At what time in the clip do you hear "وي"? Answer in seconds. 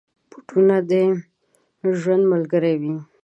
2.81-2.93